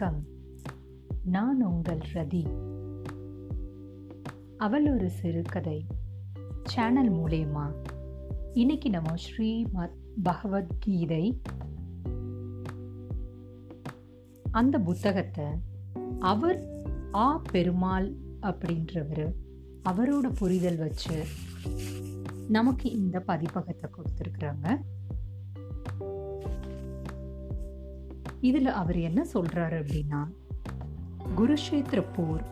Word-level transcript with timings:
வணக்கம். 0.00 0.26
நான் 1.24 1.64
உங்கள் 1.64 1.98
ரதி. 2.14 2.46
அவள் 4.56 4.94
ஒரு 4.94 5.10
சிறுகதை. 5.10 5.86
சேனல் 6.64 7.12
மூலயமா. 7.12 7.72
இன்னைக்கு 8.52 8.90
நம்ம 8.90 9.16
ஸ்ரீமத் 9.16 9.96
பகவத்கீதை. 10.22 11.40
அந்த 14.50 14.78
புத்தகத்தை 14.78 15.44
அவர் 16.18 16.84
ஆ 17.14 17.42
பெருமாள் 17.52 18.14
அப்படின்றவர் 18.42 19.32
அவரோட 19.84 20.32
புரிதல் 20.38 20.76
வச்சு 20.76 21.24
நமக்கு 22.48 22.90
இந்த 22.90 23.24
பதிப்பகத்தை 23.26 23.84
கொடுத்துருக்குறாங்க. 23.90 24.80
இதில் 28.40 28.66
அவர் 28.66 28.98
என்ன 28.98 29.26
சொல்றாரு 29.34 29.76
அப்படின்னா 29.78 30.20
குருஷேத்திர 31.36 32.04
போர் 32.16 32.42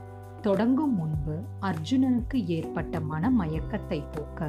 தொடங்கும் 0.43 0.95
முன்பு 0.95 1.41
அர்ஜுனனுக்கு 1.61 2.45
ஏற்பட்ட 2.47 3.01
மனமயக்கத்தை 3.01 4.05
போக்க 4.13 4.49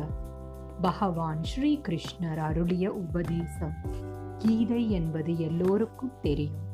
பகவான் 0.82 1.44
ஸ்ரீ 1.44 1.82
கிருஷ்ணர் 1.84 2.38
அருளிய 2.38 2.94
உபதேசம் 2.94 3.76
கீதை 4.38 4.92
என்பது 4.92 5.40
எல்லோருக்கும் 5.40 6.14
தெரியும். 6.22 6.66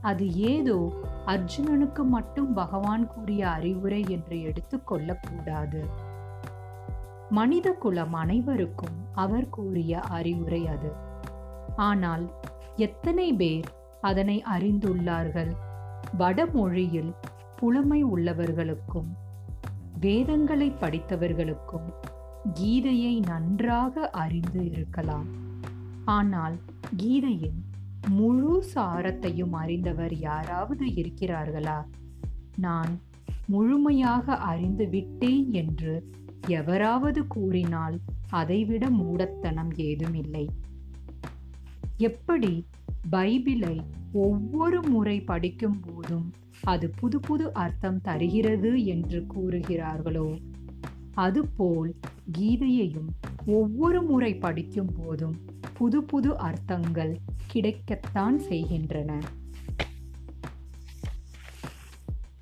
அது 0.00 0.32
ஏதோ 0.32 0.92
அர்ஜுனனுக்கு 1.26 2.04
மட்டும் 2.04 2.52
பகவான் 2.52 3.06
கூறிய 3.06 3.48
அறிவுரை 3.48 4.04
என்று 4.08 4.36
எடுத்துக்கொள்ளக்கூடாது 4.36 5.82
மனித 7.30 7.72
குலம் 7.72 8.12
அனைவருக்கும் 8.12 8.98
அவர் 9.12 9.48
கூறிய 9.48 10.00
அறிவுரை 10.00 10.66
அது. 10.66 10.92
ஆனால் 11.76 12.30
எத்தனை 12.76 13.32
பேர் 13.32 13.64
அதனை 14.00 14.42
அறிந்துள்ளார்கள்? 14.58 15.56
வடமொழியில் 16.18 17.14
புலமை 17.56 18.04
உள்ளவர்களுக்கும் 18.04 19.10
வேதங்களை 20.00 20.70
படித்தவர்களுக்கும் 20.70 21.88
கீதையை 22.60 23.26
நன்றாக 23.26 24.10
அறிந்து 24.10 24.70
இருக்கலாம். 24.70 25.26
ஆனால் 26.04 26.58
கீதையின் 26.96 27.64
முழு 28.08 28.64
சாரத்தையும் 28.74 29.52
அறிந்தவர் 29.52 30.14
யாராவது 30.16 30.86
இருக்கிறார்களா? 30.86 31.84
நான் 32.56 33.00
முழுமையாக 33.46 34.36
அறிந்து 34.36 34.88
விட்டேன் 34.88 35.52
என்று 35.52 36.12
எவராவது 36.46 37.26
கூறினால் 37.26 38.00
அதைவிட 38.30 38.90
மூடத்தனம் 38.90 39.74
ஏதுமில்லை. 39.74 40.48
எப்படி 41.98 42.66
பைபிளை 43.12 43.80
ஒவ்வொரு 44.12 44.88
முறை 44.88 45.20
படிக்கும் 45.20 45.80
போதும் 45.80 46.32
அது 46.62 46.90
புது 46.90 47.20
புது 47.20 47.52
அர்த்தம் 47.52 48.00
தருகிறது 48.00 48.84
என்று 48.84 49.26
கூறுகிறார்களோ? 49.34 50.40
அதுபோல் 51.14 51.94
கீதையையும் 52.38 53.08
ஒவ்வொரு 53.46 54.02
முறை 54.02 54.34
படிக்கும் 54.34 54.92
போதும் 54.96 55.36
புது 55.74 56.02
புது 56.02 56.38
அர்த்தங்கள் 56.38 57.18
கிடைக்கத்தான் 57.52 58.36
செய்கின்றன. 58.36 59.20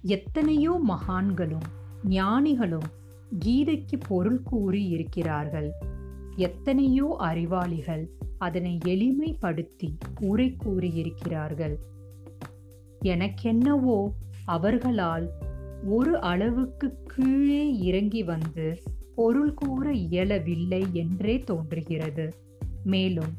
எத்தனையோ 0.02 0.80
மகான்களும் 0.88 1.68
ஞானிகளும் 2.04 2.88
கீதைக்கு 3.44 4.00
பொருள் 4.08 4.42
கூறி 4.42 4.84
இருக்கிறார்கள். 4.84 5.70
எத்தனையோ 6.36 7.14
அறிவாளிகள் 7.18 8.22
அதனை 8.46 8.72
எளிமைப்படுத்தி 8.84 9.88
உரை 10.20 10.46
கூறியிருக்கிறார்கள். 10.64 11.76
எனக்கென்னவோ 13.04 13.98
அவர்களால் 14.46 15.26
ஒரு 15.88 16.12
அளவுக்கு 16.22 16.88
கீழே 17.06 17.62
இறங்கி 17.78 18.22
வந்து 18.22 18.66
பொருள் 19.14 19.54
கூற 19.54 19.92
இயலவில்லை 20.06 20.82
என்றே 20.92 21.34
தோன்றுகிறது. 21.40 22.26
மேலும் 22.84 23.32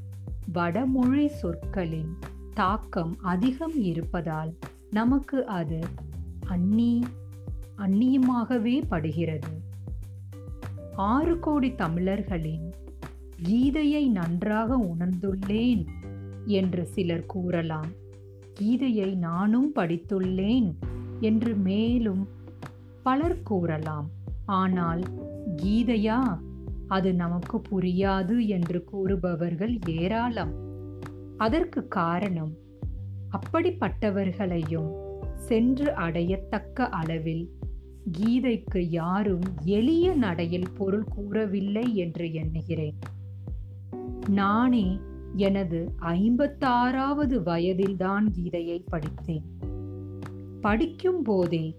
வடமொழி 0.53 1.27
சொற்களின் 1.41 2.11
தாக்கம் 2.53 3.13
அதிகம் 3.33 3.77
இருப்பதால் 3.83 4.51
நமக்கு 4.91 5.39
அது 5.55 5.79
அந்நி 6.49 6.91
அந்நியமாகவே 7.77 8.75
படுகிறது. 8.87 9.53
ஆறு 10.95 11.33
கோடி 11.39 11.69
தமிழர்களின் 11.75 12.67
கீதையை 13.43 14.07
நன்றாக 14.07 14.77
உணர்ந்துள்ளேன் 14.77 15.85
என்று 16.45 16.85
சிலர் 16.85 17.25
கூறலாம். 17.25 17.87
கீதையை 18.59 19.15
நானும் 19.15 19.71
படித்துள்ளேன் 19.75 20.73
என்று 21.19 21.55
மேலும் 21.55 22.27
பலர் 23.03 23.43
கூறலாம். 23.43 24.09
ஆனால் 24.45 25.03
கீதையா? 25.55 26.39
அது 26.87 27.13
நமக்கு 27.13 27.61
புரியாது 27.71 28.47
என்று 28.47 28.83
கூறுபவர்கள் 28.83 29.79
ஏராளம். 29.85 30.53
அதற்கு 31.37 31.87
காரணம் 31.87 32.53
அப்படிப்பட்டவர்களையும் 33.31 34.91
சென்று 35.35 35.93
அடையத்தக்க 35.93 36.89
அளவில் 36.89 37.49
கீதைக்கு 38.17 38.77
யாரும் 38.77 39.41
எளிய 39.63 40.13
நடையில் 40.13 40.71
பொருள் 40.77 41.03
கூறவில்லை 41.03 41.95
என்று 41.95 42.33
எண்ணுகிறேன். 42.33 42.95
நானே 44.29 44.99
எனது 45.35 45.91
ஐம்பத்தாறாவது 46.01 47.43
வயதில்தான் 47.43 48.31
கீதையை 48.31 48.85
படித்தேன். 48.89 49.43
படிக்கும் 50.61 51.21
போதே 51.21 51.75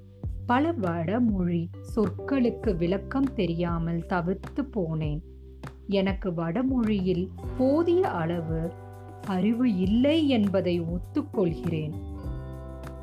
பல 0.47 0.73
வடமொழி 0.73 1.71
சொற்களுக்கு 1.97 2.77
விளக்கம் 2.77 3.35
தெரியாமல் 3.35 4.07
தவிர்த்து 4.07 4.63
போனேன். 4.63 5.21
எனக்கு 5.87 6.35
வடமொழியில் 6.35 7.31
போதிய 7.59 8.09
அளவு 8.09 8.73
அறிவு 9.27 9.77
இல்லை 9.77 10.29
என்பதை 10.29 10.81
ஒத்துக்கொள்கிறேன். 10.81 11.93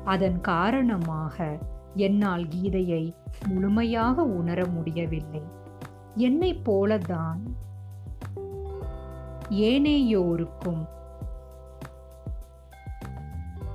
அதன் 0.04 0.40
காரணமாக 0.40 1.58
என்னால் 1.94 2.44
கீதையை 2.44 3.14
முழுமையாக 3.48 4.24
உணர 4.24 4.66
முடியவில்லை. 4.66 5.42
என்னைப் 6.14 6.70
போலதான் 6.70 7.38
ஏனையோருக்கும் 9.50 10.88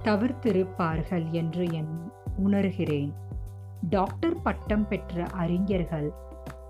தவிர்த்திருப்பார்கள் 0.04 1.30
என்று 1.32 1.72
என் 1.72 2.12
உணர்கிறேன். 2.46 3.14
டாக்டர் 3.90 4.42
பட்டம் 4.42 4.88
பெற்ற 4.88 5.26
அறிஞர்கள் 5.26 6.14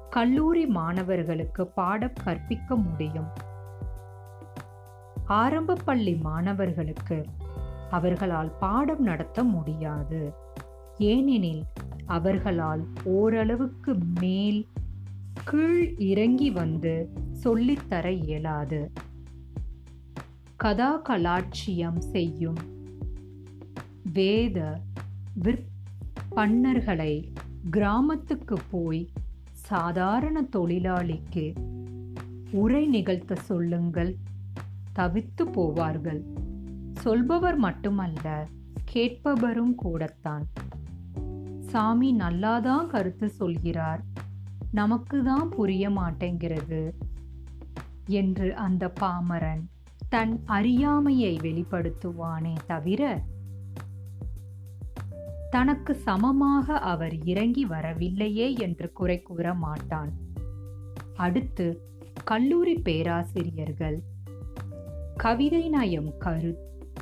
கல்லூரி 0.10 0.66
மாணவர்களுக்கு 0.66 1.68
பாடம் 1.68 2.14
கற்பிக்க 2.24 2.76
முடியும். 2.76 3.28
ஆரம்ப 5.26 5.78
பள்ளி 5.86 6.16
மாணவர்களுக்கு 6.16 7.26
அவர்களால் 7.90 8.52
பாடம் 8.60 9.02
நடத்த 9.02 9.44
முடியாது. 9.44 10.34
ஏனெனில் 10.98 11.64
அவர்களால் 12.06 12.88
ஓரளவுக்கு 13.04 13.96
மேல் 14.20 14.68
கீழ் 15.44 15.96
இறங்கி 15.98 16.50
வந்து 16.50 17.10
சொல்லித்தர 17.44 18.06
இயலாது. 18.06 18.92
கதா 20.56 21.02
கலாட்சியம் 21.02 21.98
செய்யும் 21.98 22.58
வேத 24.14 24.82
விற்பன்னர்களை 25.42 27.28
கிராமத்துக்கு 27.70 28.58
போய் 28.70 29.10
சாதாரண 29.52 30.42
தொழிலாளிக்கு 30.42 31.54
உரை 32.52 32.88
நிகழ்த்த 32.88 33.36
சொல்லுங்கள் 33.36 34.16
தவித்து 34.96 35.44
போவார்கள். 35.44 36.22
சொல்பவர் 36.94 37.56
மட்டுமல்ல 37.56 38.48
கேட்பவரும் 38.94 39.76
கூடத்தான். 39.76 40.48
சாமி 41.60 42.16
நல்லாதான் 42.16 42.88
கருத்து 42.88 43.30
சொல்கிறார். 43.30 44.04
நமக்கு 44.72 45.24
தான் 45.24 45.50
புரிய 45.50 45.90
மாட்டேங்கிறது. 45.90 46.92
என்று 48.10 48.56
அந்த 48.56 48.94
பாமரன் 49.00 49.66
தன் 50.10 50.36
அறியாமையை 50.46 51.34
வெளிப்படுத்துவானே 51.38 52.56
தவிர 52.68 53.02
தனக்கு 55.50 55.94
சமமாக 55.96 56.78
அவர் 56.80 57.16
இறங்கி 57.24 57.66
வரவில்லையே 57.66 58.48
என்று 58.54 58.88
குறை 58.92 59.22
கூற 59.22 59.54
மாட்டான். 59.54 60.12
அடுத்து 61.16 61.68
கல்லூரி 62.24 62.74
பேராசிரியர்கள். 62.74 63.98
கவிதை 65.16 65.70
நயம் 65.70 66.12
கரு 66.18 66.52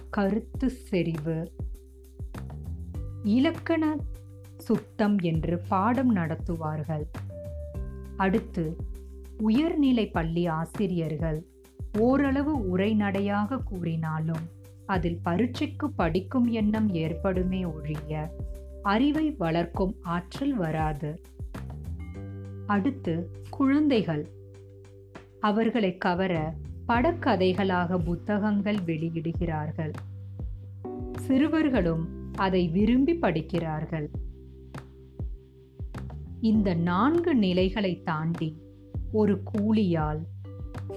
கருத்து 0.10 0.70
செறிவு. 0.70 1.40
இலக்கண 3.24 3.96
சுத்தம் 4.58 5.18
என்று 5.20 5.58
பாடம் 5.68 6.16
நடத்துவார்கள். 6.16 7.06
அடுத்து 8.18 8.66
உயர்நிலை 9.42 10.10
பள்ளி 10.10 10.46
ஆசிரியர்கள் 10.46 11.46
ஓரளவு 12.00 12.78
உரைநடையாக 12.78 13.64
கூறினாலும் 13.64 14.56
அதில் 14.86 15.20
பரீட்சைக்கு 15.24 15.92
படிக்கும் 15.92 16.48
எண்ணம் 16.48 16.94
ஏற்படுமே 16.94 17.66
ஒழிய 17.66 18.36
அறிவை 18.84 19.32
வளர்க்கும் 19.32 19.96
ஆற்றல் 20.02 20.54
வராது. 20.54 21.22
அடுத்து 22.66 23.32
குழந்தைகள். 23.50 24.28
அவர்களை 25.40 25.98
கவர 25.98 26.54
படக்கதைகளாக 26.88 28.04
புத்தகங்கள் 28.04 28.76
வெளியிடுகிறார்கள். 28.76 29.94
சிறுவர்களும் 31.20 32.34
அதை 32.36 32.68
விரும்பி 32.68 33.16
படிக்கிறார்கள். 33.16 34.10
இந்த 36.42 36.74
நான்கு 36.74 37.36
நிலைகளை 37.36 38.02
தாண்டி 38.02 38.66
ஒரு 39.18 39.36
கூலியால். 39.54 40.22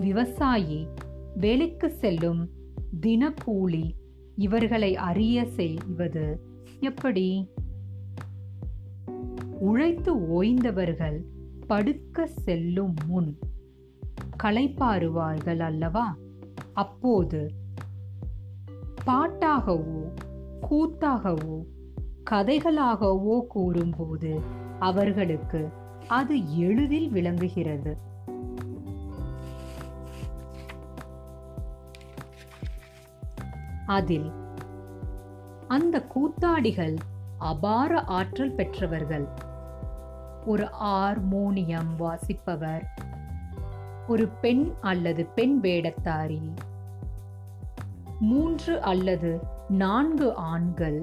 விவசாயி 0.00 0.86
வேலைக்கு 1.34 1.90
செல்லும் 1.90 2.50
தினக்கூலி 3.00 3.90
இவர்களை 4.36 4.96
அறிய 4.96 5.44
செய்வது 5.44 6.26
எப்படி? 6.80 7.50
உழைத்து 9.58 10.12
ஓய்ந்தவர்கள் 10.16 11.18
படுக்க 11.66 12.26
செல்லும் 12.26 12.94
முன் 13.06 13.38
களைப்பாறுவார்கள் 14.42 15.58
அல்லவா? 15.58 16.16
அப்போது 16.72 17.40
பாட்டாகவோ 19.06 20.02
கூத்தாகவோ 20.70 21.58
கதைகளாகவோ 22.30 23.46
கூறும்போது 23.46 24.40
அவர்களுக்கு 24.78 25.68
அது 26.08 26.58
எளிதில் 26.58 27.10
விளங்குகிறது. 27.10 27.96
அதில் 33.96 34.28
அந்த 35.68 35.96
கூத்தாடிகள் 36.14 36.96
அபார 37.50 38.00
ஆற்றல் 38.16 38.54
பெற்றவர்கள். 38.54 39.26
ஒரு 40.46 40.66
ஹார்மோனியம் 40.80 41.92
வாசிப்பவர் 41.98 42.84
ஒரு 44.08 44.26
பெண் 44.42 44.64
அல்லது 44.80 45.22
பெண் 45.36 45.56
வேடத்தாரி 45.62 46.42
மூன்று 48.20 48.74
அல்லது 48.82 49.30
நான்கு 49.82 50.28
ஆண்கள் 50.52 51.00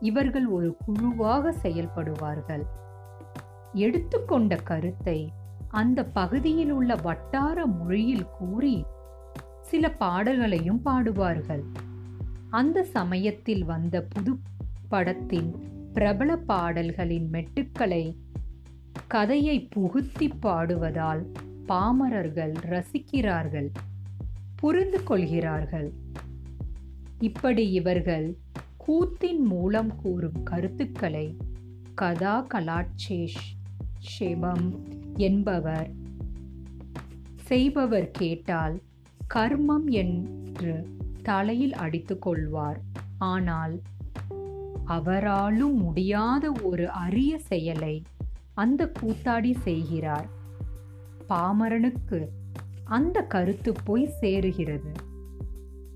இவர்கள் 0.00 0.46
ஒரு 0.48 0.70
குழுவாக 0.84 1.52
செயல்படுவார்கள். 1.62 2.64
எடுத்துக்கொண்ட 3.72 4.56
கருத்தை 4.70 5.18
அந்த 5.80 6.00
பகுதியில் 6.18 6.70
உள்ள 6.70 6.92
வட்டார 7.02 7.66
மொழியில் 7.66 8.30
கூறி 8.38 8.76
சில 9.60 9.90
பாடல்களையும் 10.02 10.80
பாடுவார்கள். 10.84 11.64
அந்த 12.50 12.84
சமயத்தில் 12.84 13.64
வந்த 13.64 14.02
புது 14.02 14.36
படத்தின் 14.88 15.54
பிரபல 15.92 16.36
பாடல்களின் 16.36 17.30
மெட்டுக்களை 17.30 18.16
கதையை 19.06 19.68
புகுத்தி 19.76 20.30
பாடுவதால் 20.40 21.26
பாமரர்கள் 21.68 22.52
ரசிக்கிறார்கள் 22.52 23.68
புரிந்து 24.56 25.02
கொள்கிறார்கள். 25.02 25.92
இப்படி 27.18 27.70
இவர்கள் 27.70 28.36
கூத்தின் 28.88 29.38
மூலம் 29.38 29.96
கூறும் 29.96 30.42
கருத்துக்களை 30.42 31.36
கதா 31.94 32.46
கலாட்சேஷ் 32.54 33.42
ஷேபம் 34.18 34.78
என்பவர் 35.16 35.90
செய்பவர் 37.36 38.10
கேட்டால் 38.10 38.82
கர்மம் 39.34 39.84
என்று 39.84 40.96
தலையில் 41.28 41.74
அடித்து 41.74 42.14
கொள்வார். 42.18 42.80
ஆனால் 43.18 43.74
அவராலும் 44.84 45.76
முடியாத 45.76 46.52
ஒரு 46.62 46.86
அரிய 46.90 47.32
செயலை 47.38 47.96
அந்த 48.54 48.92
கூத்தாடி 49.00 49.52
செய்கிறார். 49.58 50.28
பாமரனுக்கு 51.28 52.20
அந்த 52.84 53.20
கருத்து 53.22 53.72
போய் 53.84 54.06
சேருகிறது. 54.20 54.92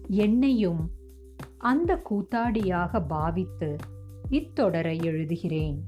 என்னையும் 0.09 0.83
அந்த 1.59 1.91
கூத்தாடியாக 2.11 3.01
பாவித்து 3.07 3.71
இத்தொடரை 4.31 4.97
எழுதுகிறேன். 5.11 5.79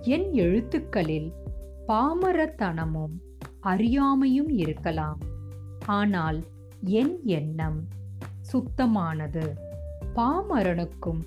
என் 0.00 0.28
எழுத்துக்களில் 0.32 1.30
பாமரத்தனமும் 1.88 3.16
அறியாமையும் 3.62 4.50
இருக்கலாம். 4.56 5.20
ஆனால் 5.86 6.38
என் 6.84 7.20
எண்ணம் 7.24 7.88
சுத்தமானது. 8.52 9.54
பாமரனுக்கும் 10.14 11.20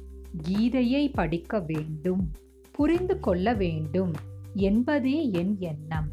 கீதையை 0.48 1.13
படிக்க 1.13 1.59
வேண்டும் 1.59 2.31
புரிந்து 2.71 3.19
கொள்ள 3.19 3.54
வேண்டும் 3.54 4.12
என்பதே 4.56 5.31
என் 5.31 5.57
எண்ணம். 5.59 6.12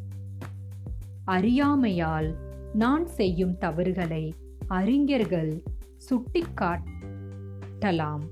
அறியாமையால் 1.24 2.36
நான் 2.74 3.06
செய்யும் 3.06 3.58
தவறுகளை 3.58 4.34
அறிஞர்கள் 4.66 5.62
சுட்டிக்காட்டலாம் 6.10 8.22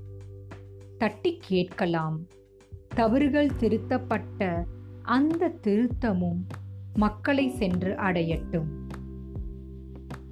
தட்டி 0.97 1.39
கேட்கலாம் 1.41 2.27
தவறுகள் 2.87 3.55
திருத்தப்பட்ட 3.55 4.65
அந்த 5.01 5.49
திருத்தமும் 5.49 6.43
மக்களை 6.93 7.49
சென்று 7.49 7.95
அடையட்டும். 7.95 8.81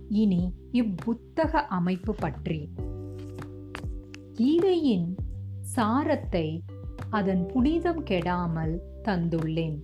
இனி 0.09 0.53
இப்புத்தக 0.73 1.51
அமைப்பு 1.51 2.15
பற்றி. 2.15 2.73
கீதையின் 4.33 5.15
சாரத்தை 5.61 6.63
அதன் 7.09 7.45
புனிதம் 7.45 8.03
கெடாமல் 8.03 8.75
தந்துள்ளேன். 9.03 9.79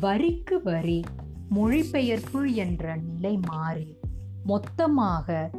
வரிக்கு 0.00 0.62
வரி 0.62 1.00
மொழிபெயர்ப்பு 1.48 2.54
என்ற 2.54 2.96
நிலை 2.96 3.38
மாறி 3.48 3.98
மொத்தமாக 4.44 5.50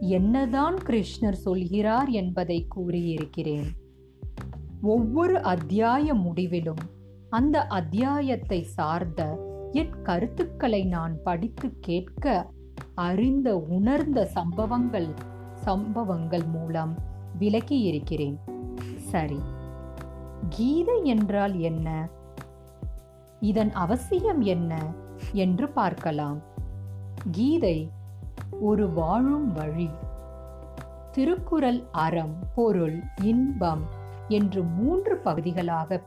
என்னதான் 0.00 0.76
கிருஷ்ணர் 0.86 1.42
சொல்கிறார் 1.46 2.10
என்பதை 2.10 2.66
கூறியிருக்கிறேன். 2.76 3.68
ஒவ்வொரு 4.82 5.42
அத்தியாய 5.42 6.14
முடிவிலும் 6.14 6.84
அந்த 7.28 7.66
அத்தியாயத்தை 7.66 8.62
சார்ந்த 8.62 9.22
என் 9.72 10.02
கருத்துக்களை 10.02 10.84
நான் 10.84 11.22
படித்து 11.22 11.74
கேட்க 11.80 12.52
அறிந்த 12.94 13.56
உணர்ந்த 13.56 14.24
சம்பவங்கள் 14.24 15.08
சம்பவங்கள் 15.54 16.44
மூலம் 16.44 16.94
விளக்கி 17.38 17.80
இருக்கிறேன். 17.80 18.40
சரி. 18.96 19.38
கீதை 20.48 21.04
என்றால் 21.04 21.58
என்ன? 21.58 22.08
இதன் 23.40 23.72
அவசியம் 23.72 24.40
என்ன 24.40 24.82
என்று 25.32 25.68
பார்க்கலாம். 25.68 26.38
கீதை 27.30 27.90
ஒரு 28.60 28.92
வாழும் 28.92 29.52
வழி. 29.52 29.90
திருக்குறள் 31.12 31.82
அறம் 31.92 32.34
பொருள் 32.54 33.02
இன்பம் 33.22 33.82
என்று 34.28 34.62
மூன்று 34.62 35.16
பகுதிகளாக 35.16 36.00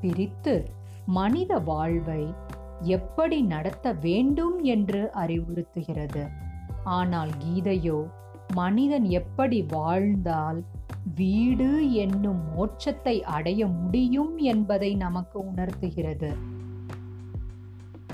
பிரித்து 0.00 0.70
மனித 1.06 1.58
வாழ்வை 1.58 2.34
எப்படி 2.82 3.42
நடத்த 3.42 3.92
வேண்டும் 3.92 4.62
என்று 4.62 5.10
அறிவுறுத்துகிறது. 5.14 6.28
ஆனால் 6.84 7.30
கீதையோ 7.44 8.06
மனிதன் 8.54 9.04
எப்படி 9.04 9.62
வாழ்ந்தால் 9.62 10.64
வீடு 11.14 11.92
என்னும் 11.92 12.40
மோட்சத்தை 12.56 13.20
அடைய 13.20 13.66
முடியும் 13.66 14.36
என்பதை 14.36 14.94
நமக்கு 14.94 15.38
உணர்த்துகிறது. 15.46 16.36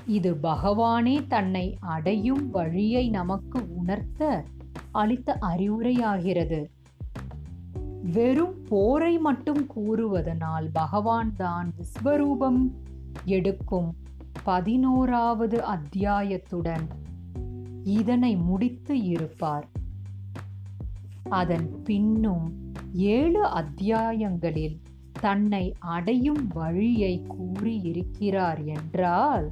இது 0.07 0.35
பகவானே 0.43 1.27
தன்னை 1.27 1.77
அடையும் 1.81 2.51
வழியை 2.51 3.09
நமக்கு 3.09 3.75
உணர்த்த 3.75 4.45
அளித்த 4.93 5.39
அறிவுரையாகிறது. 5.41 6.65
வெறும் 8.03 8.63
போரை 8.69 9.19
மட்டும் 9.19 9.67
கூறுவதனால் 9.77 10.69
பகவான் 10.73 11.37
தான் 11.37 11.73
விஸ்வரூபம் 11.79 12.71
எடுக்கும் 13.25 13.97
பதினோராவது 14.45 15.65
அத்தியாயத்துடன் 15.65 16.87
இதனை 17.85 18.37
முடித்து 18.37 19.03
இருப்பார். 19.03 19.69
அதன் 21.29 21.83
பின்னும் 21.83 22.73
ஏழு 22.93 23.47
அத்தியாயங்களில் 23.47 24.81
தன்னை 25.21 25.75
அடையும் 25.79 26.49
வழியை 26.49 27.27
கூறியிருக்கிறார் 27.27 28.65
என்றால் 28.65 29.51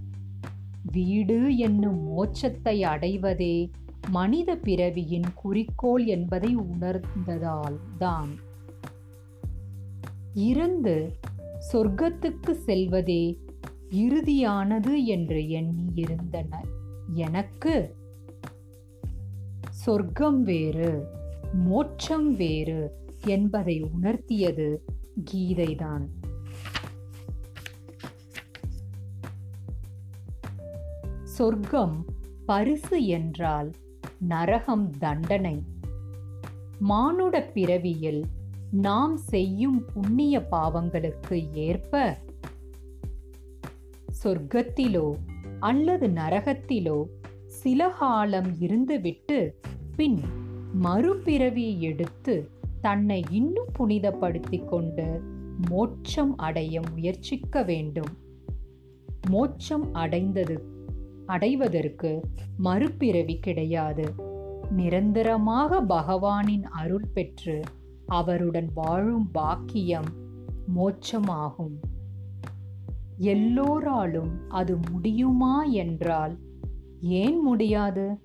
வீடு 0.92 1.56
என்னும் 1.56 2.00
மோட்சத்தை 2.08 2.80
அடைவதே 2.82 3.70
மனித 4.10 4.56
பிறவியின் 4.56 5.34
குறிக்கோள் 5.34 6.04
என்பதை 6.04 6.56
உணர்ந்ததால் 6.56 7.78
தான். 7.98 8.28
இருந்து 10.34 11.18
சொர்க்கத்துக்கு 11.72 12.50
செல்வதே 12.50 13.44
இறுதியானது 13.90 15.04
என்று 15.04 15.48
எண்ணி 15.48 15.90
இருந்தன 15.94 16.64
எனக்கு 17.12 17.96
சொர்க்கம் 19.70 20.42
வேறு 20.42 21.06
மோட்சம் 21.52 22.36
வேறு 22.36 23.04
என்பதை 23.24 23.82
உணர்த்தியது 23.82 24.76
கீதைதான். 25.32 26.06
சொர்க்கம் 31.24 32.04
பரிசு 32.46 33.06
என்றால் 33.06 33.72
நரகம் 34.18 34.90
தண்டனை. 34.98 35.64
மானுட 36.78 37.42
பிறவியில் 37.54 38.24
நாம் 38.70 39.16
செய்யும் 39.16 39.84
புண்ணிய 39.94 40.46
பாவங்களுக்கு 40.50 41.52
ஏற்ப 41.52 42.18
சொர்க்கத்திலோ 44.24 45.12
அல்லது 45.60 46.06
நரகத்திலோ 46.06 47.04
சில 47.46 47.88
காலம் 47.88 48.50
இருந்துவிட்டு 48.60 49.52
பின் 49.96 50.20
மறுபிறவி 50.72 51.80
எடுத்து 51.80 52.48
தன்னை 52.80 53.24
இன்னும் 53.30 53.68
புனிதப்படுத்திக் 53.78 54.64
கொண்டு 54.64 55.22
மோட்சம் 55.68 56.36
அடைய 56.36 56.80
முயற்சிக்க 56.90 57.62
வேண்டும். 57.62 58.12
மோட்சம் 59.30 59.94
அடைந்தது 59.94 60.64
அடைவதற்கு 61.26 62.20
மறுபிறவி 62.56 63.38
கிடையாது. 63.38 64.14
நிரந்தரமாக 64.70 65.82
பகவானின் 65.82 66.62
அருள் 66.62 67.08
பெற்று 67.14 67.60
அவருடன் 68.06 68.70
வாழும் 68.74 69.30
பாக்கியம் 69.30 70.10
மோட்சமாகும். 70.76 71.76
எல்லோராலும் 73.18 74.50
அது 74.50 74.78
முடியுமா 74.90 75.64
என்றால் 75.64 76.38
ஏன் 77.00 77.40
முடியாது? 77.40 78.20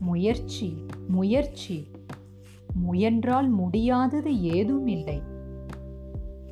முயற்சி 0.00 0.84
முயற்சி. 1.08 1.90
முயன்றால் 2.74 3.48
முடியாதது 3.48 4.42
ஏதுமில்லை. 4.42 5.22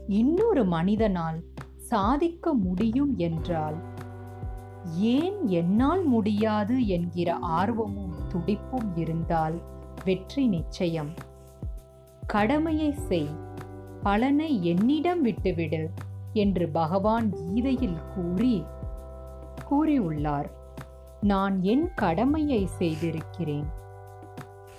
இன்னொரு 0.08 0.64
மனிதனால் 0.64 1.44
சாதிக்க 1.76 2.54
முடியும் 2.54 3.16
என்றால் 3.16 3.74
ஏன் 4.96 5.46
என்னால் 5.46 6.04
முடியாது 6.04 6.86
என்கிற 6.86 7.34
ஆர்வமும் 7.34 8.12
துடிப்பும் 8.28 8.96
இருந்தால் 8.96 9.60
வெற்றி 10.04 10.46
நிச்சயம். 10.46 11.10
கடமையை 12.26 12.92
செய். 12.92 13.28
பலனை 14.02 14.64
என்னிடம் 14.64 15.22
விட்டுவிடு. 15.22 15.90
என்று 16.32 16.68
பகவான் 16.68 17.32
கீதையில் 17.32 17.98
கூறி 18.14 18.64
கூறியுள்ளார். 19.70 20.50
நான் 21.20 21.62
என் 21.62 21.94
கடமையை 21.94 22.66
செய்திருக்கிறேன். 22.66 23.66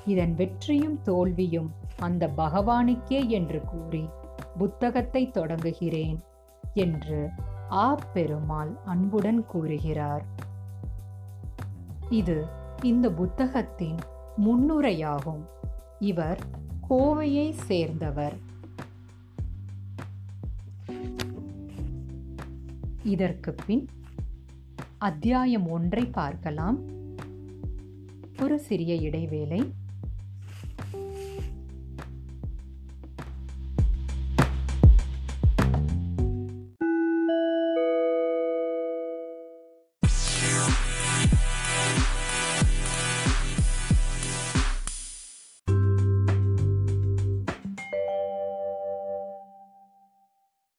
இதன் 0.06 0.36
வெற்றியும் 0.36 1.02
தோல்வியும் 1.02 1.72
அந்த 2.00 2.30
பகவானுக்கே 2.38 3.28
என்று 3.28 3.62
கூறி 3.62 4.10
புத்தகத்தை 4.58 5.32
தொடங்குகிறேன் 5.32 6.20
என்று 6.74 7.30
ஆ 7.72 7.96
பெருமாள் 8.14 8.78
அன்புடன் 8.86 9.46
கூறுகிறார். 9.46 10.26
இது 12.10 12.46
இந்த 12.82 13.10
புத்தகத்தின் 13.12 13.98
முன்னுரையாகும். 14.46 15.46
இவர் 16.00 16.40
கோவையை 16.90 17.52
சேர்ந்தவர். 17.52 18.34
இதற்கு 23.04 23.56
பின் 23.66 23.90
அத்தியாயம் 24.98 25.70
ஒன்றை 25.70 26.06
பார்க்கலாம். 26.06 26.80
ஒரு 28.40 28.60
சிறிய 28.60 28.96
இடைவேளை. 28.96 29.74